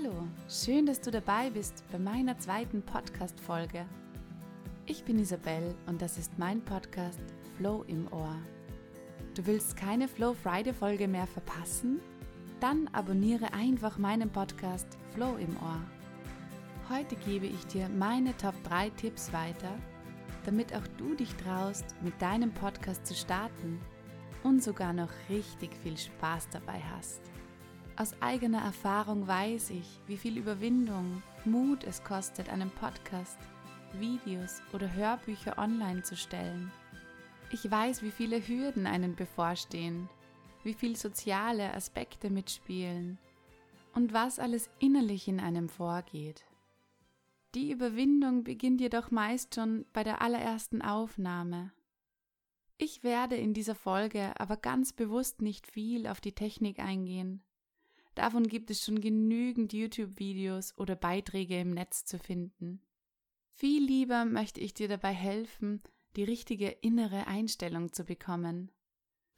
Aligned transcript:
Hallo, 0.00 0.28
schön, 0.48 0.86
dass 0.86 1.00
du 1.00 1.10
dabei 1.10 1.50
bist 1.50 1.82
bei 1.90 1.98
meiner 1.98 2.38
zweiten 2.38 2.82
Podcast-Folge. 2.82 3.84
Ich 4.86 5.02
bin 5.02 5.18
Isabel 5.18 5.74
und 5.86 6.00
das 6.00 6.18
ist 6.18 6.38
mein 6.38 6.64
Podcast 6.64 7.20
Flow 7.56 7.84
im 7.88 8.06
Ohr. 8.12 8.36
Du 9.34 9.44
willst 9.46 9.76
keine 9.76 10.06
Flow 10.06 10.34
Friday-Folge 10.34 11.08
mehr 11.08 11.26
verpassen? 11.26 12.00
Dann 12.60 12.86
abonniere 12.92 13.52
einfach 13.52 13.98
meinen 13.98 14.30
Podcast 14.30 14.86
Flow 15.14 15.36
im 15.36 15.56
Ohr. 15.56 15.80
Heute 16.90 17.16
gebe 17.16 17.46
ich 17.46 17.66
dir 17.66 17.88
meine 17.88 18.36
Top 18.36 18.54
3 18.64 18.90
Tipps 18.90 19.32
weiter, 19.32 19.74
damit 20.44 20.72
auch 20.76 20.86
du 20.96 21.14
dich 21.14 21.34
traust, 21.34 21.86
mit 22.02 22.20
deinem 22.22 22.52
Podcast 22.52 23.04
zu 23.04 23.14
starten 23.14 23.80
und 24.44 24.62
sogar 24.62 24.92
noch 24.92 25.10
richtig 25.28 25.70
viel 25.82 25.96
Spaß 25.96 26.50
dabei 26.50 26.80
hast. 26.94 27.20
Aus 27.98 28.14
eigener 28.22 28.60
Erfahrung 28.62 29.26
weiß 29.26 29.70
ich, 29.70 29.98
wie 30.06 30.16
viel 30.16 30.38
Überwindung, 30.38 31.20
Mut 31.44 31.82
es 31.82 32.04
kostet, 32.04 32.48
einen 32.48 32.70
Podcast, 32.70 33.40
Videos 33.94 34.62
oder 34.72 34.94
Hörbücher 34.94 35.58
online 35.58 36.04
zu 36.04 36.16
stellen. 36.16 36.70
Ich 37.50 37.68
weiß, 37.68 38.04
wie 38.04 38.12
viele 38.12 38.46
Hürden 38.46 38.86
einen 38.86 39.16
bevorstehen, 39.16 40.08
wie 40.62 40.74
viel 40.74 40.94
soziale 40.94 41.74
Aspekte 41.74 42.30
mitspielen 42.30 43.18
und 43.96 44.12
was 44.12 44.38
alles 44.38 44.70
innerlich 44.78 45.26
in 45.26 45.40
einem 45.40 45.68
vorgeht. 45.68 46.44
Die 47.56 47.72
Überwindung 47.72 48.44
beginnt 48.44 48.80
jedoch 48.80 49.10
meist 49.10 49.56
schon 49.56 49.86
bei 49.92 50.04
der 50.04 50.22
allerersten 50.22 50.82
Aufnahme. 50.82 51.72
Ich 52.76 53.02
werde 53.02 53.34
in 53.34 53.54
dieser 53.54 53.74
Folge 53.74 54.38
aber 54.38 54.56
ganz 54.56 54.92
bewusst 54.92 55.42
nicht 55.42 55.66
viel 55.66 56.06
auf 56.06 56.20
die 56.20 56.36
Technik 56.36 56.78
eingehen, 56.78 57.42
Davon 58.18 58.48
gibt 58.48 58.68
es 58.72 58.84
schon 58.84 59.00
genügend 59.00 59.72
YouTube-Videos 59.72 60.76
oder 60.76 60.96
Beiträge 60.96 61.60
im 61.60 61.70
Netz 61.70 62.04
zu 62.04 62.18
finden. 62.18 62.82
Viel 63.52 63.84
lieber 63.84 64.24
möchte 64.24 64.60
ich 64.60 64.74
dir 64.74 64.88
dabei 64.88 65.12
helfen, 65.12 65.84
die 66.16 66.24
richtige 66.24 66.66
innere 66.66 67.28
Einstellung 67.28 67.92
zu 67.92 68.02
bekommen, 68.02 68.72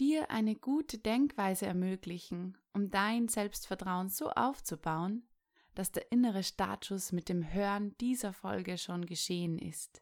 dir 0.00 0.30
eine 0.30 0.56
gute 0.56 0.96
Denkweise 0.96 1.66
ermöglichen, 1.66 2.56
um 2.72 2.90
dein 2.90 3.28
Selbstvertrauen 3.28 4.08
so 4.08 4.30
aufzubauen, 4.30 5.28
dass 5.74 5.92
der 5.92 6.10
innere 6.10 6.42
Startschuss 6.42 7.12
mit 7.12 7.28
dem 7.28 7.52
Hören 7.52 7.94
dieser 7.98 8.32
Folge 8.32 8.78
schon 8.78 9.04
geschehen 9.04 9.58
ist. 9.58 10.00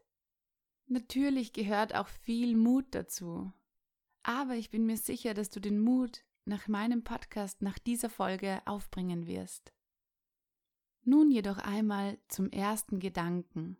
Natürlich 0.86 1.52
gehört 1.52 1.96
auch 1.96 2.06
viel 2.06 2.56
Mut 2.56 2.86
dazu, 2.92 3.52
aber 4.22 4.54
ich 4.54 4.70
bin 4.70 4.86
mir 4.86 4.98
sicher, 4.98 5.34
dass 5.34 5.50
du 5.50 5.58
den 5.58 5.80
Mut 5.80 6.22
nach 6.48 6.66
meinem 6.68 7.04
Podcast, 7.04 7.62
nach 7.62 7.78
dieser 7.78 8.10
Folge 8.10 8.60
aufbringen 8.66 9.26
wirst. 9.26 9.72
Nun 11.04 11.30
jedoch 11.30 11.58
einmal 11.58 12.18
zum 12.28 12.50
ersten 12.50 12.98
Gedanken. 12.98 13.78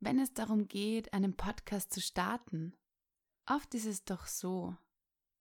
Wenn 0.00 0.18
es 0.18 0.34
darum 0.34 0.66
geht, 0.66 1.12
einen 1.12 1.36
Podcast 1.36 1.92
zu 1.92 2.00
starten, 2.00 2.74
oft 3.46 3.74
ist 3.74 3.86
es 3.86 4.04
doch 4.04 4.26
so, 4.26 4.76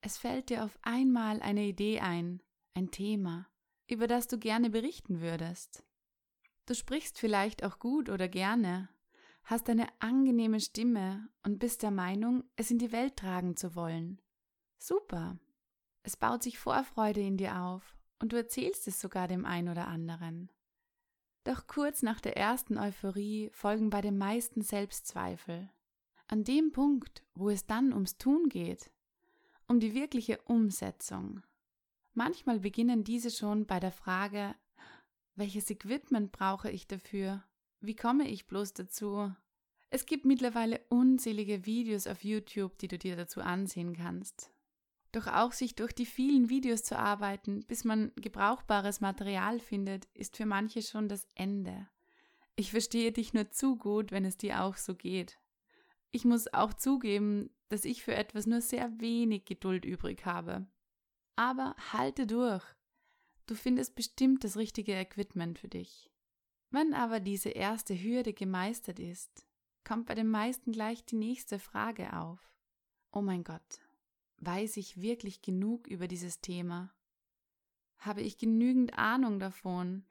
es 0.02 0.17
fällt 0.17 0.49
dir 0.49 0.63
auf 0.63 0.77
einmal 0.81 1.41
eine 1.41 1.63
Idee 1.66 1.99
ein, 1.99 2.41
ein 2.73 2.91
Thema, 2.91 3.47
über 3.88 4.08
das 4.08 4.27
du 4.27 4.38
gerne 4.38 4.69
berichten 4.69 5.21
würdest. 5.21 5.83
Du 6.65 6.75
sprichst 6.75 7.19
vielleicht 7.19 7.63
auch 7.63 7.80
gut 7.80 8.09
oder 8.09 8.27
gerne, 8.27 8.89
hast 9.43 9.69
eine 9.69 9.88
angenehme 9.99 10.59
Stimme 10.59 11.30
und 11.43 11.59
bist 11.59 11.83
der 11.83 11.91
Meinung, 11.91 12.43
es 12.55 12.71
in 12.71 12.77
die 12.77 12.91
Welt 12.91 13.17
tragen 13.17 13.58
zu 13.58 13.75
wollen. 13.75 14.21
Super, 14.77 15.38
es 16.03 16.17
baut 16.17 16.44
sich 16.44 16.57
Vorfreude 16.57 17.21
in 17.21 17.38
dir 17.38 17.57
auf 17.61 17.95
und 18.19 18.33
du 18.33 18.38
erzählst 18.38 18.88
es 18.88 18.99
sogar 18.99 19.27
dem 19.27 19.45
einen 19.45 19.69
oder 19.69 19.88
anderen. 19.88 20.49
Doch 21.43 21.67
kurz 21.67 22.03
nach 22.03 22.21
der 22.21 22.38
ersten 22.38 22.77
Euphorie 22.77 23.49
folgen 23.53 23.89
bei 23.89 24.02
den 24.02 24.17
meisten 24.17 24.61
Selbstzweifel. 24.61 25.70
An 26.27 26.43
dem 26.43 26.71
Punkt, 26.71 27.23
wo 27.33 27.49
es 27.49 27.65
dann 27.65 27.93
ums 27.93 28.17
Tun 28.17 28.48
geht, 28.48 28.92
um 29.67 29.80
die 29.80 29.93
wirkliche 29.93 30.39
Umsetzung. 30.43 31.42
Manchmal 32.14 32.59
beginnen 32.59 33.03
diese 33.03 33.31
schon 33.31 33.65
bei 33.65 33.80
der 33.80 33.92
Frage, 33.92 34.55
welches 35.36 35.70
Equipment 35.70 36.31
brauche 36.31 36.70
ich 36.70 36.87
dafür? 36.87 37.43
Wie 37.80 37.95
komme 37.95 38.27
ich 38.27 38.47
bloß 38.47 38.73
dazu? 38.73 39.33
Es 39.89 40.05
gibt 40.05 40.26
mittlerweile 40.26 40.80
unzählige 40.89 41.65
Videos 41.65 42.05
auf 42.08 42.23
YouTube, 42.23 42.77
die 42.77 42.87
du 42.87 42.97
dir 42.97 43.15
dazu 43.15 43.42
ansehen 43.42 43.95
kannst. 43.95 44.51
Doch 45.11 45.27
auch 45.27 45.52
sich 45.52 45.76
durch 45.76 45.94
die 45.94 46.05
vielen 46.05 46.49
Videos 46.49 46.83
zu 46.83 46.98
arbeiten, 46.98 47.66
bis 47.67 47.83
man 47.83 48.11
gebrauchbares 48.16 49.02
Material 49.02 49.60
findet, 49.60 50.05
ist 50.14 50.38
für 50.38 50.45
manche 50.45 50.82
schon 50.82 51.10
das 51.10 51.27
Ende. 51.36 51.88
Ich 52.55 52.72
verstehe 52.72 53.11
dich 53.11 53.33
nur 53.33 53.52
zu 53.52 53.76
gut, 53.76 54.11
wenn 54.11 54.23
es 54.23 54.38
dir 54.38 54.64
auch 54.64 54.77
so 54.77 54.95
geht. 54.95 55.39
Ich 56.11 56.26
muss 56.26 56.54
auch 56.54 56.73
zugeben, 56.73 57.50
dass 57.70 57.86
ich 57.86 58.04
für 58.04 58.16
etwas 58.16 58.45
nur 58.45 58.61
sehr 58.61 59.00
wenig 59.00 59.45
Geduld 59.45 59.86
übrig 59.86 60.26
habe. 60.26 60.67
Aber 61.36 61.76
halte 61.92 62.27
durch. 62.27 62.64
Du 63.48 63.55
findest 63.55 63.95
bestimmt 63.95 64.44
das 64.44 64.58
richtige 64.58 64.94
Equipment 64.94 65.60
für 65.60 65.67
dich. 65.67 66.10
Wenn 66.70 66.94
aber 66.94 67.20
diese 67.20 67.50
erste 67.50 67.94
Hürde 68.02 68.33
gemeistert 68.33 69.00
ist, 69.00 69.45
kommt 69.83 70.05
bei 70.05 70.16
den 70.16 70.30
meisten 70.30 70.71
gleich 70.71 71.05
die 71.05 71.17
nächste 71.17 71.60
Frage 71.60 72.17
auf. 72.17 72.39
Oh 73.11 73.21
mein 73.21 73.44
Gott, 73.44 73.82
Weiß 74.41 74.77
ich 74.77 74.99
wirklich 74.99 75.43
genug 75.43 75.87
über 75.87 76.07
dieses 76.07 76.41
Thema? 76.41 76.91
Habe 77.99 78.21
ich 78.21 78.39
genügend 78.39 78.97
Ahnung 78.97 79.39
davon? 79.39 80.03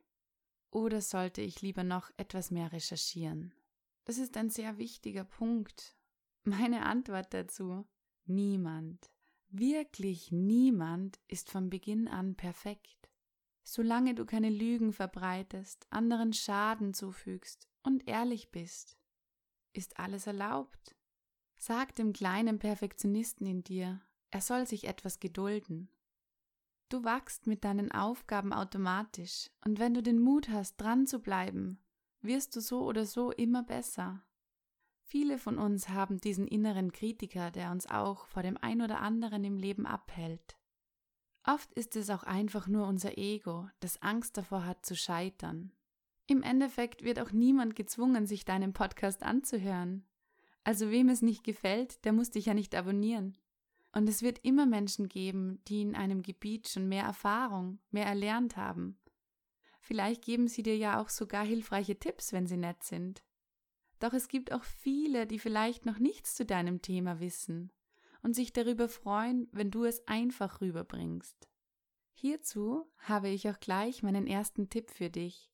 Oder 0.70 1.00
sollte 1.00 1.42
ich 1.42 1.62
lieber 1.62 1.82
noch 1.82 2.12
etwas 2.16 2.52
mehr 2.52 2.70
recherchieren? 2.70 3.52
Das 4.04 4.18
ist 4.18 4.36
ein 4.36 4.48
sehr 4.48 4.78
wichtiger 4.78 5.24
Punkt. 5.24 5.96
Meine 6.44 6.86
Antwort 6.86 7.34
dazu? 7.34 7.88
Niemand. 8.24 9.10
Wirklich 9.48 10.30
niemand 10.30 11.18
ist 11.26 11.50
von 11.50 11.68
Beginn 11.68 12.06
an 12.06 12.36
perfekt. 12.36 13.10
Solange 13.64 14.14
du 14.14 14.24
keine 14.26 14.50
Lügen 14.50 14.92
verbreitest, 14.92 15.88
anderen 15.90 16.32
Schaden 16.32 16.94
zufügst 16.94 17.68
und 17.82 18.06
ehrlich 18.06 18.52
bist, 18.52 18.96
ist 19.72 19.98
alles 19.98 20.28
erlaubt. 20.28 20.96
Sag 21.56 21.96
dem 21.96 22.12
kleinen 22.12 22.60
Perfektionisten 22.60 23.44
in 23.44 23.64
dir, 23.64 24.00
er 24.30 24.40
soll 24.40 24.66
sich 24.66 24.84
etwas 24.86 25.20
gedulden. 25.20 25.90
Du 26.88 27.04
wachst 27.04 27.46
mit 27.46 27.64
deinen 27.64 27.92
Aufgaben 27.92 28.52
automatisch, 28.52 29.50
und 29.64 29.78
wenn 29.78 29.94
du 29.94 30.02
den 30.02 30.20
Mut 30.20 30.48
hast, 30.48 30.76
dran 30.80 31.06
zu 31.06 31.20
bleiben, 31.20 31.82
wirst 32.20 32.56
du 32.56 32.60
so 32.60 32.82
oder 32.82 33.06
so 33.06 33.30
immer 33.30 33.62
besser. 33.62 34.24
Viele 35.04 35.38
von 35.38 35.58
uns 35.58 35.88
haben 35.88 36.20
diesen 36.20 36.46
inneren 36.46 36.92
Kritiker, 36.92 37.50
der 37.50 37.70
uns 37.70 37.88
auch 37.88 38.26
vor 38.26 38.42
dem 38.42 38.56
ein 38.56 38.82
oder 38.82 39.00
anderen 39.00 39.44
im 39.44 39.56
Leben 39.56 39.86
abhält. 39.86 40.56
Oft 41.44 41.72
ist 41.74 41.96
es 41.96 42.10
auch 42.10 42.22
einfach 42.22 42.68
nur 42.68 42.86
unser 42.86 43.18
Ego, 43.18 43.68
das 43.80 44.02
Angst 44.02 44.36
davor 44.36 44.66
hat 44.66 44.84
zu 44.84 44.94
scheitern. 44.94 45.72
Im 46.26 46.42
Endeffekt 46.42 47.02
wird 47.02 47.18
auch 47.18 47.32
niemand 47.32 47.74
gezwungen, 47.74 48.26
sich 48.26 48.44
deinen 48.44 48.72
Podcast 48.72 49.22
anzuhören. 49.22 50.06
Also 50.62 50.90
wem 50.90 51.08
es 51.08 51.22
nicht 51.22 51.42
gefällt, 51.42 52.04
der 52.04 52.12
muss 52.12 52.30
dich 52.30 52.46
ja 52.46 52.54
nicht 52.54 52.74
abonnieren. 52.74 53.36
Und 53.92 54.08
es 54.08 54.22
wird 54.22 54.38
immer 54.44 54.66
Menschen 54.66 55.08
geben, 55.08 55.62
die 55.66 55.82
in 55.82 55.94
einem 55.96 56.22
Gebiet 56.22 56.68
schon 56.68 56.88
mehr 56.88 57.04
Erfahrung, 57.04 57.80
mehr 57.90 58.06
erlernt 58.06 58.56
haben. 58.56 58.98
Vielleicht 59.80 60.22
geben 60.24 60.46
sie 60.46 60.62
dir 60.62 60.76
ja 60.76 61.00
auch 61.00 61.08
sogar 61.08 61.44
hilfreiche 61.44 61.98
Tipps, 61.98 62.32
wenn 62.32 62.46
sie 62.46 62.56
nett 62.56 62.84
sind. 62.84 63.24
Doch 63.98 64.12
es 64.12 64.28
gibt 64.28 64.52
auch 64.52 64.64
viele, 64.64 65.26
die 65.26 65.38
vielleicht 65.38 65.86
noch 65.86 65.98
nichts 65.98 66.34
zu 66.34 66.44
deinem 66.46 66.82
Thema 66.82 67.20
wissen 67.20 67.72
und 68.22 68.34
sich 68.34 68.52
darüber 68.52 68.88
freuen, 68.88 69.48
wenn 69.52 69.70
du 69.70 69.84
es 69.84 70.06
einfach 70.06 70.60
rüberbringst. 70.60 71.48
Hierzu 72.14 72.86
habe 72.98 73.28
ich 73.28 73.48
auch 73.48 73.58
gleich 73.60 74.02
meinen 74.02 74.26
ersten 74.26 74.68
Tipp 74.68 74.90
für 74.90 75.10
dich. 75.10 75.50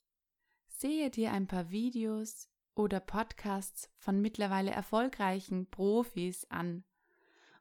Sehe 0.66 1.10
dir 1.10 1.32
ein 1.32 1.46
paar 1.46 1.70
Videos 1.70 2.48
oder 2.74 3.00
Podcasts 3.00 3.88
von 3.96 4.20
mittlerweile 4.20 4.72
erfolgreichen 4.72 5.70
Profis 5.70 6.44
an 6.50 6.84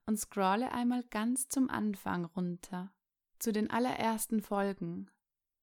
und 0.06 0.18
scrolle 0.18 0.72
einmal 0.72 1.04
ganz 1.04 1.48
zum 1.50 1.70
Anfang 1.70 2.26
runter, 2.26 2.92
zu 3.40 3.52
den 3.52 3.70
allerersten 3.70 4.42
Folgen, 4.42 5.10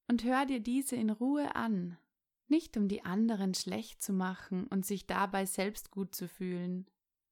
und 0.07 0.23
hör 0.23 0.45
dir 0.45 0.59
diese 0.59 0.95
in 0.95 1.09
Ruhe 1.09 1.55
an, 1.55 1.97
nicht 2.47 2.77
um 2.77 2.87
die 2.87 3.03
anderen 3.03 3.53
schlecht 3.53 4.03
zu 4.03 4.13
machen 4.13 4.67
und 4.67 4.85
sich 4.85 5.07
dabei 5.07 5.45
selbst 5.45 5.91
gut 5.91 6.13
zu 6.13 6.27
fühlen. 6.27 6.87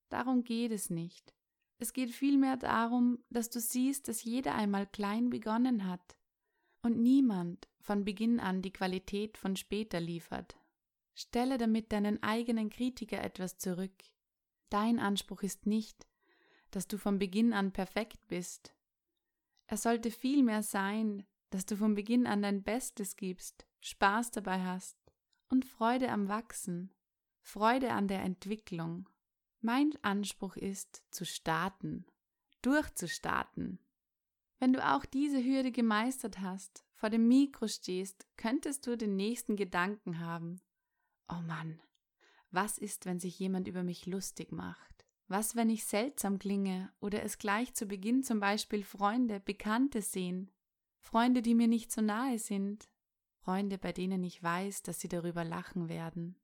Darum 0.10 0.44
geht 0.44 0.72
es 0.72 0.90
nicht. 0.90 1.34
Es 1.78 1.94
geht 1.94 2.12
vielmehr 2.12 2.58
darum, 2.58 3.24
dass 3.30 3.50
du 3.50 3.60
siehst, 3.60 4.08
dass 4.08 4.24
jeder 4.24 4.56
einmal 4.56 4.88
klein 4.88 5.30
begonnen 5.30 5.88
hat 5.88 6.16
und 6.82 7.00
niemand 7.02 7.68
von 7.80 8.06
Beginn 8.06 8.40
an 8.40 8.62
die 8.62 8.72
Qualität 8.72 9.38
von 9.38 9.56
später 9.56 10.00
liefert. 10.00 10.58
Stelle 11.14 11.58
damit 11.58 11.92
deinen 11.92 12.22
eigenen 12.24 12.70
Kritiker 12.70 13.22
etwas 13.22 13.58
zurück. 13.58 13.94
Dein 14.70 15.00
Anspruch 15.00 15.44
ist 15.44 15.66
nicht, 15.66 16.08
dass 16.72 16.88
du 16.88 16.98
von 16.98 17.20
Beginn 17.20 17.54
an 17.54 17.72
perfekt 17.72 18.28
bist. 18.28 18.74
Es 19.68 19.84
sollte 19.84 20.12
vielmehr 20.12 20.64
sein, 20.64 21.26
dass 21.50 21.66
du 21.66 21.76
von 21.78 21.96
Beginn 21.96 22.28
an 22.28 22.42
dein 22.42 22.64
Bestes 22.64 23.16
gibst, 23.16 23.66
Spaß 23.82 24.32
dabei 24.32 24.64
hast 24.64 24.98
und 25.50 25.66
Freude 25.66 26.10
am 26.10 26.28
Wachsen, 26.28 26.94
Freude 27.42 27.92
an 27.92 28.08
der 28.08 28.22
Entwicklung. 28.24 29.08
Mein 29.60 29.92
Anspruch 30.02 30.56
ist, 30.56 31.04
zu 31.12 31.26
starten, 31.26 32.06
durchzustarten. 32.62 33.80
Wenn 34.60 34.74
du 34.74 34.86
auch 34.86 35.06
diese 35.06 35.44
Hürde 35.44 35.72
gemeistert 35.72 36.40
hast, 36.40 36.86
vor 36.94 37.10
dem 37.10 37.28
Mikro 37.28 37.68
stehst, 37.68 38.28
könntest 38.38 38.86
du 38.86 38.96
den 38.96 39.16
nächsten 39.16 39.56
Gedanken 39.56 40.20
haben. 40.20 40.62
Oh 41.28 41.42
Mann, 41.42 41.82
was 42.52 42.78
ist, 42.78 43.06
wenn 43.06 43.20
sich 43.20 43.40
jemand 43.40 43.68
über 43.68 43.84
mich 43.84 44.06
lustig 44.06 44.52
macht? 44.52 44.91
Was, 45.32 45.56
wenn 45.56 45.70
ich 45.70 45.86
seltsam 45.86 46.40
klinge 46.40 46.92
oder 47.00 47.24
es 47.24 47.38
gleich 47.38 47.74
zu 47.74 47.86
Beginn 47.86 48.22
zum 48.22 48.42
Beispiel 48.42 48.84
Freunde, 48.84 49.40
Bekannte 49.40 50.02
sehen? 50.02 50.52
Freunde, 51.00 51.42
die 51.42 51.56
mir 51.56 51.70
nicht 51.70 51.90
so 51.90 52.02
nahe 52.02 52.38
sind, 52.38 52.90
Freunde, 53.38 53.78
bei 53.78 53.94
denen 53.94 54.26
ich 54.26 54.44
weiß, 54.44 54.84
dass 54.84 55.00
sie 55.00 55.08
darüber 55.08 55.46
lachen 55.46 55.88
werden, 55.88 56.36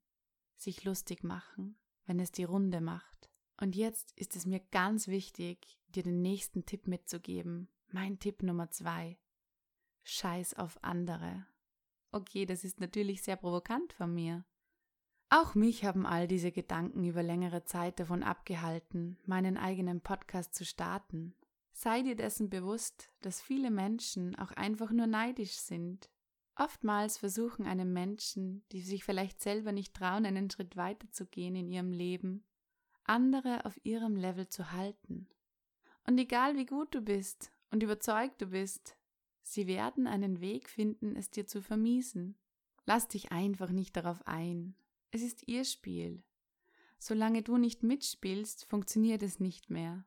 sich 0.56 0.84
lustig 0.84 1.22
machen, 1.22 1.76
wenn 2.06 2.18
es 2.18 2.32
die 2.32 2.44
Runde 2.44 2.80
macht. 2.80 3.28
Und 3.60 3.76
jetzt 3.76 4.12
ist 4.12 4.36
es 4.36 4.46
mir 4.46 4.60
ganz 4.70 5.06
wichtig, 5.06 5.78
dir 5.88 6.02
den 6.02 6.22
nächsten 6.22 6.64
Tipp 6.64 6.86
mitzugeben. 6.86 7.68
Mein 7.88 8.18
Tipp 8.18 8.42
Nummer 8.42 8.70
zwei. 8.70 9.18
Scheiß 10.02 10.54
auf 10.54 10.82
andere. 10.82 11.46
Okay, 12.10 12.46
das 12.46 12.64
ist 12.64 12.80
natürlich 12.80 13.20
sehr 13.20 13.36
provokant 13.36 13.92
von 13.92 14.14
mir. 14.14 14.46
Auch 15.30 15.54
mich 15.54 15.84
haben 15.84 16.06
all 16.06 16.26
diese 16.26 16.52
Gedanken 16.52 17.04
über 17.04 17.22
längere 17.22 17.64
Zeit 17.64 18.00
davon 18.00 18.22
abgehalten, 18.22 19.18
meinen 19.26 19.56
eigenen 19.56 20.00
Podcast 20.00 20.54
zu 20.54 20.64
starten. 20.64 21.34
Sei 21.72 22.02
dir 22.02 22.16
dessen 22.16 22.48
bewusst, 22.48 23.10
dass 23.20 23.40
viele 23.40 23.70
Menschen 23.70 24.36
auch 24.36 24.52
einfach 24.52 24.90
nur 24.90 25.06
neidisch 25.06 25.52
sind 25.52 26.08
Oftmals 26.58 27.18
versuchen 27.18 27.66
einem 27.66 27.92
Menschen, 27.92 28.64
die 28.72 28.80
sich 28.80 29.04
vielleicht 29.04 29.40
selber 29.40 29.70
nicht 29.70 29.94
trauen, 29.94 30.26
einen 30.26 30.50
Schritt 30.50 30.76
weiter 30.76 31.08
zu 31.12 31.24
gehen 31.24 31.54
in 31.54 31.70
ihrem 31.70 31.92
Leben, 31.92 32.44
andere 33.04 33.64
auf 33.64 33.78
ihrem 33.84 34.16
Level 34.16 34.48
zu 34.48 34.72
halten. 34.72 35.28
Und 36.04 36.18
egal 36.18 36.56
wie 36.56 36.66
gut 36.66 36.92
du 36.96 37.00
bist 37.00 37.52
und 37.70 37.84
überzeugt 37.84 38.42
du 38.42 38.46
bist, 38.46 38.96
sie 39.42 39.68
werden 39.68 40.08
einen 40.08 40.40
Weg 40.40 40.68
finden, 40.68 41.14
es 41.14 41.30
dir 41.30 41.46
zu 41.46 41.62
vermiesen. 41.62 42.36
Lass 42.86 43.06
dich 43.06 43.30
einfach 43.30 43.70
nicht 43.70 43.96
darauf 43.96 44.26
ein. 44.26 44.74
Es 45.10 45.22
ist 45.22 45.46
ihr 45.48 45.64
Spiel. 45.64 46.22
Solange 46.98 47.42
du 47.42 47.56
nicht 47.56 47.82
mitspielst, 47.82 48.66
funktioniert 48.66 49.22
es 49.22 49.40
nicht 49.40 49.70
mehr. 49.70 50.04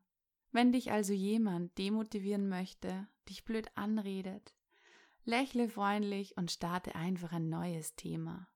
Wenn 0.52 0.72
dich 0.72 0.92
also 0.92 1.14
jemand 1.14 1.78
demotivieren 1.78 2.50
möchte, 2.50 3.08
dich 3.30 3.46
blöd 3.46 3.68
anredet, 3.76 4.54
Lächle 5.24 5.70
freundlich 5.70 6.36
und 6.36 6.50
starte 6.50 6.96
einfach 6.96 7.32
ein 7.32 7.48
neues 7.48 7.96
Thema. 7.96 8.48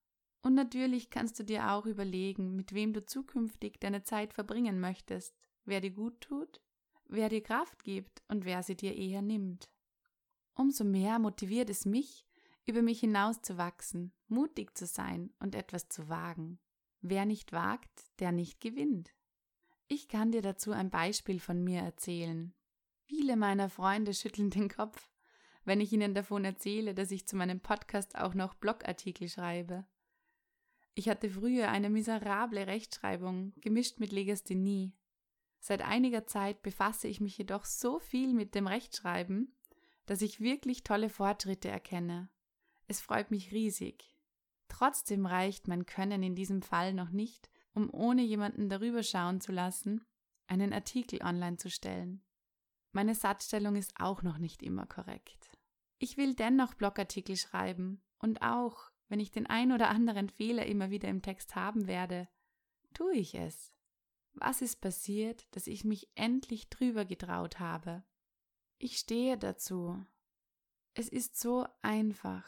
Und 0.41 0.55
natürlich 0.55 1.11
kannst 1.11 1.39
du 1.39 1.43
dir 1.43 1.71
auch 1.71 1.85
überlegen, 1.85 2.55
mit 2.55 2.73
wem 2.73 2.91
du 2.91 3.05
zukünftig 3.05 3.79
deine 3.79 4.03
Zeit 4.03 4.33
verbringen 4.33 4.79
möchtest, 4.79 5.35
wer 5.65 5.79
dir 5.79 5.91
gut 5.91 6.21
tut, 6.21 6.61
wer 7.07 7.29
dir 7.29 7.41
Kraft 7.41 7.83
gibt 7.83 8.23
und 8.27 8.45
wer 8.45 8.63
sie 8.63 8.75
dir 8.75 8.95
eher 8.95 9.21
nimmt. 9.21 9.69
Umso 10.55 10.83
mehr 10.83 11.19
motiviert 11.19 11.69
es 11.69 11.85
mich, 11.85 12.25
über 12.65 12.81
mich 12.81 12.99
hinauszuwachsen, 12.99 14.11
mutig 14.27 14.77
zu 14.77 14.85
sein 14.85 15.33
und 15.39 15.55
etwas 15.55 15.89
zu 15.89 16.09
wagen. 16.09 16.59
Wer 17.01 17.25
nicht 17.25 17.51
wagt, 17.51 18.03
der 18.19 18.31
nicht 18.31 18.59
gewinnt. 18.59 19.13
Ich 19.87 20.07
kann 20.07 20.31
dir 20.31 20.41
dazu 20.41 20.71
ein 20.71 20.89
Beispiel 20.89 21.39
von 21.39 21.63
mir 21.63 21.81
erzählen. 21.81 22.53
Viele 23.05 23.37
meiner 23.37 23.69
Freunde 23.69 24.13
schütteln 24.13 24.49
den 24.49 24.69
Kopf, 24.69 25.11
wenn 25.63 25.79
ich 25.79 25.93
Ihnen 25.93 26.13
davon 26.13 26.45
erzähle, 26.45 26.95
dass 26.95 27.11
ich 27.11 27.27
zu 27.27 27.35
meinem 27.35 27.59
Podcast 27.59 28.15
auch 28.17 28.33
noch 28.33 28.55
Blogartikel 28.55 29.29
schreibe. 29.29 29.85
Ich 30.95 31.09
hatte 31.09 31.29
früher 31.29 31.69
eine 31.69 31.89
miserable 31.89 32.67
Rechtschreibung, 32.67 33.53
gemischt 33.57 33.99
mit 33.99 34.11
Legasthenie. 34.11 34.93
Seit 35.59 35.81
einiger 35.81 36.25
Zeit 36.25 36.61
befasse 36.61 37.07
ich 37.07 37.19
mich 37.19 37.37
jedoch 37.37 37.65
so 37.65 37.99
viel 37.99 38.33
mit 38.33 38.55
dem 38.55 38.67
Rechtschreiben, 38.67 39.55
dass 40.05 40.21
ich 40.21 40.39
wirklich 40.39 40.83
tolle 40.83 41.09
Fortschritte 41.09 41.69
erkenne. 41.69 42.29
Es 42.87 43.01
freut 43.01 43.31
mich 43.31 43.51
riesig. 43.51 44.15
Trotzdem 44.67 45.25
reicht 45.25 45.67
mein 45.67 45.85
Können 45.85 46.23
in 46.23 46.35
diesem 46.35 46.61
Fall 46.61 46.93
noch 46.93 47.11
nicht, 47.11 47.49
um 47.73 47.89
ohne 47.93 48.23
jemanden 48.23 48.69
darüber 48.69 49.03
schauen 49.03 49.41
zu 49.41 49.51
lassen, 49.51 50.05
einen 50.47 50.73
Artikel 50.73 51.21
online 51.23 51.57
zu 51.57 51.69
stellen. 51.69 52.23
Meine 52.91 53.15
Satzstellung 53.15 53.75
ist 53.75 53.93
auch 53.99 54.23
noch 54.23 54.37
nicht 54.37 54.63
immer 54.63 54.85
korrekt. 54.85 55.57
Ich 55.97 56.17
will 56.17 56.33
dennoch 56.33 56.73
Blogartikel 56.73 57.35
schreiben 57.35 58.01
und 58.19 58.41
auch, 58.41 58.91
wenn 59.07 59.19
ich 59.19 59.31
den 59.31 59.47
ein 59.47 59.71
oder 59.71 59.89
anderen 59.89 60.29
Fehler 60.29 60.65
immer 60.65 60.89
wieder 60.89 61.09
im 61.09 61.21
Text 61.21 61.55
haben 61.55 61.87
werde, 61.87 62.27
tue 62.93 63.15
ich 63.15 63.35
es. 63.35 63.73
Was 64.33 64.61
ist 64.61 64.81
passiert, 64.81 65.47
dass 65.55 65.67
ich 65.67 65.85
mich 65.85 66.09
endlich 66.15 66.69
drüber 66.69 67.05
getraut 67.05 67.59
habe? 67.59 68.03
Ich 68.77 68.97
stehe 68.97 69.37
dazu. 69.37 70.05
Es 70.93 71.07
ist 71.07 71.39
so 71.39 71.65
einfach. 71.81 72.45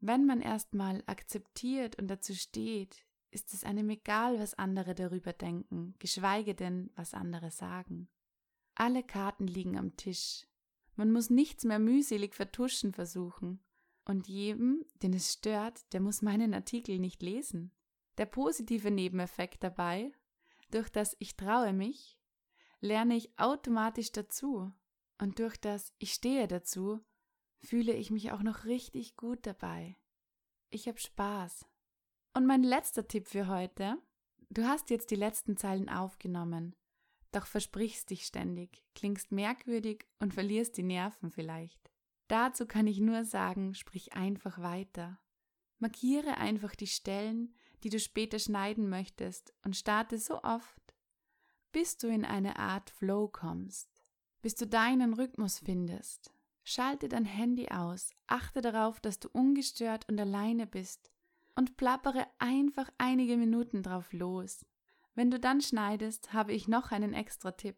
Wenn 0.00 0.26
man 0.26 0.40
erstmal 0.40 1.02
akzeptiert 1.06 1.98
und 1.98 2.08
dazu 2.08 2.34
steht, 2.34 3.06
ist 3.30 3.52
es 3.52 3.64
einem 3.64 3.90
egal, 3.90 4.38
was 4.38 4.54
andere 4.54 4.94
darüber 4.94 5.32
denken, 5.32 5.94
geschweige 5.98 6.54
denn, 6.54 6.90
was 6.94 7.14
andere 7.14 7.50
sagen. 7.50 8.08
Alle 8.74 9.02
Karten 9.02 9.46
liegen 9.46 9.78
am 9.78 9.96
Tisch. 9.96 10.46
Man 10.94 11.12
muss 11.12 11.30
nichts 11.30 11.64
mehr 11.64 11.78
mühselig 11.78 12.34
vertuschen 12.34 12.92
versuchen. 12.92 13.60
Und 14.04 14.28
jedem, 14.28 14.84
den 15.02 15.14
es 15.14 15.32
stört, 15.32 15.92
der 15.92 16.00
muss 16.00 16.22
meinen 16.22 16.54
Artikel 16.54 16.98
nicht 16.98 17.22
lesen. 17.22 17.72
Der 18.18 18.26
positive 18.26 18.90
Nebeneffekt 18.90 19.64
dabei, 19.64 20.12
durch 20.70 20.88
das 20.88 21.16
ich 21.18 21.36
traue 21.36 21.72
mich, 21.72 22.18
lerne 22.80 23.16
ich 23.16 23.38
automatisch 23.38 24.12
dazu. 24.12 24.72
Und 25.18 25.38
durch 25.38 25.56
das 25.56 25.92
ich 25.98 26.12
stehe 26.12 26.46
dazu, 26.46 27.00
fühle 27.62 27.92
ich 27.92 28.10
mich 28.10 28.32
auch 28.32 28.42
noch 28.42 28.64
richtig 28.64 29.16
gut 29.16 29.46
dabei. 29.46 29.96
Ich 30.70 30.88
habe 30.88 30.98
Spaß. 30.98 31.66
Und 32.34 32.46
mein 32.46 32.62
letzter 32.62 33.08
Tipp 33.08 33.28
für 33.28 33.48
heute. 33.48 33.98
Du 34.50 34.64
hast 34.64 34.90
jetzt 34.90 35.10
die 35.10 35.16
letzten 35.16 35.56
Zeilen 35.56 35.88
aufgenommen 35.88 36.76
doch 37.36 37.46
versprichst 37.46 38.08
dich 38.08 38.24
ständig, 38.24 38.82
klingst 38.94 39.30
merkwürdig 39.30 40.06
und 40.20 40.32
verlierst 40.32 40.78
die 40.78 40.82
Nerven 40.82 41.30
vielleicht. 41.30 41.90
Dazu 42.28 42.66
kann 42.66 42.86
ich 42.86 42.98
nur 42.98 43.24
sagen, 43.24 43.74
sprich 43.74 44.14
einfach 44.14 44.58
weiter. 44.58 45.20
Markiere 45.78 46.38
einfach 46.38 46.74
die 46.74 46.86
Stellen, 46.86 47.54
die 47.84 47.90
du 47.90 48.00
später 48.00 48.38
schneiden 48.38 48.88
möchtest 48.88 49.52
und 49.62 49.76
starte 49.76 50.18
so 50.18 50.42
oft, 50.42 50.94
bis 51.72 51.98
du 51.98 52.08
in 52.08 52.24
eine 52.24 52.58
Art 52.58 52.88
Flow 52.88 53.28
kommst, 53.28 54.02
bis 54.40 54.54
du 54.54 54.66
deinen 54.66 55.12
Rhythmus 55.12 55.58
findest. 55.58 56.32
Schalte 56.68 57.08
dein 57.08 57.24
Handy 57.24 57.68
aus, 57.68 58.10
achte 58.26 58.60
darauf, 58.60 58.98
dass 58.98 59.20
du 59.20 59.28
ungestört 59.28 60.08
und 60.08 60.18
alleine 60.18 60.66
bist 60.66 61.12
und 61.54 61.76
plappere 61.76 62.26
einfach 62.40 62.90
einige 62.98 63.36
Minuten 63.36 63.84
drauf 63.84 64.12
los. 64.12 64.66
Wenn 65.14 65.30
du 65.30 65.38
dann 65.38 65.60
schneidest, 65.60 66.32
habe 66.32 66.52
ich 66.52 66.66
noch 66.66 66.90
einen 66.90 67.14
extra 67.14 67.52
Tipp. 67.52 67.76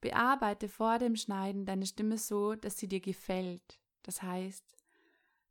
Bearbeite 0.00 0.70
vor 0.70 0.98
dem 0.98 1.14
Schneiden 1.14 1.66
deine 1.66 1.84
Stimme 1.84 2.16
so, 2.16 2.54
dass 2.54 2.78
sie 2.78 2.88
dir 2.88 3.00
gefällt. 3.00 3.78
Das 4.02 4.22
heißt, 4.22 4.64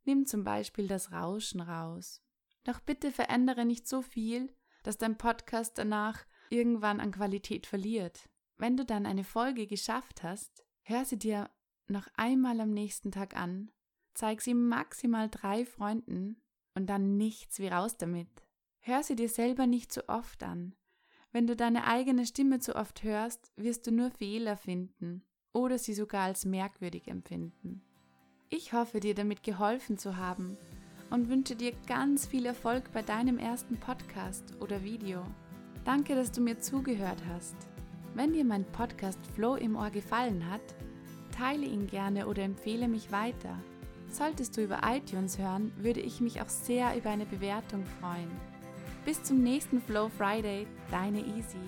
nimm 0.02 0.26
zum 0.26 0.42
Beispiel 0.42 0.88
das 0.88 1.12
Rauschen 1.12 1.60
raus. 1.60 2.20
Doch 2.64 2.80
bitte 2.80 3.12
verändere 3.12 3.64
nicht 3.64 3.86
so 3.86 4.02
viel, 4.02 4.52
dass 4.82 4.98
dein 4.98 5.16
Podcast 5.16 5.78
danach 5.78 6.26
irgendwann 6.50 6.98
an 6.98 7.12
Qualität 7.12 7.68
verliert. 7.68 8.28
Wenn 8.58 8.76
du 8.76 8.84
dann 8.84 9.06
eine 9.06 9.22
Folge 9.22 9.68
geschafft 9.68 10.24
hast, 10.24 10.64
hör 10.82 11.04
sie 11.04 11.20
dir 11.20 11.48
noch 11.88 12.08
einmal 12.14 12.60
am 12.60 12.70
nächsten 12.70 13.10
Tag 13.10 13.36
an, 13.36 13.70
zeig 14.14 14.40
sie 14.40 14.54
maximal 14.54 15.28
drei 15.28 15.64
Freunden 15.64 16.40
und 16.74 16.86
dann 16.86 17.16
nichts 17.16 17.58
wie 17.58 17.68
raus 17.68 17.96
damit. 17.96 18.28
Hör 18.80 19.02
sie 19.02 19.16
dir 19.16 19.28
selber 19.28 19.66
nicht 19.66 19.92
zu 19.92 20.08
oft 20.08 20.42
an. 20.42 20.74
Wenn 21.30 21.46
du 21.46 21.56
deine 21.56 21.86
eigene 21.86 22.26
Stimme 22.26 22.58
zu 22.58 22.76
oft 22.76 23.02
hörst, 23.02 23.52
wirst 23.56 23.86
du 23.86 23.92
nur 23.92 24.10
Fehler 24.10 24.56
finden 24.56 25.24
oder 25.52 25.78
sie 25.78 25.94
sogar 25.94 26.24
als 26.24 26.44
merkwürdig 26.44 27.08
empfinden. 27.08 27.82
Ich 28.50 28.72
hoffe 28.72 29.00
dir 29.00 29.14
damit 29.14 29.42
geholfen 29.42 29.96
zu 29.96 30.16
haben 30.16 30.58
und 31.10 31.28
wünsche 31.28 31.56
dir 31.56 31.72
ganz 31.86 32.26
viel 32.26 32.44
Erfolg 32.44 32.92
bei 32.92 33.02
deinem 33.02 33.38
ersten 33.38 33.78
Podcast 33.78 34.44
oder 34.60 34.82
Video. 34.82 35.24
Danke, 35.84 36.14
dass 36.14 36.32
du 36.32 36.40
mir 36.40 36.58
zugehört 36.58 37.22
hast. 37.28 37.56
Wenn 38.14 38.32
dir 38.32 38.44
mein 38.44 38.64
Podcast 38.72 39.18
Flow 39.34 39.56
im 39.56 39.74
Ohr 39.74 39.90
gefallen 39.90 40.50
hat, 40.50 40.74
teile 41.42 41.66
ihn 41.66 41.88
gerne 41.88 42.28
oder 42.28 42.44
empfehle 42.44 42.86
mich 42.86 43.10
weiter. 43.10 43.58
Solltest 44.08 44.56
du 44.56 44.62
über 44.62 44.80
iTunes 44.86 45.38
hören, 45.38 45.72
würde 45.76 45.98
ich 45.98 46.20
mich 46.20 46.40
auch 46.40 46.48
sehr 46.48 46.96
über 46.96 47.10
eine 47.10 47.26
Bewertung 47.26 47.84
freuen. 48.00 48.30
Bis 49.04 49.24
zum 49.24 49.42
nächsten 49.42 49.80
Flow 49.80 50.08
Friday, 50.08 50.68
deine 50.92 51.18
Easy. 51.18 51.58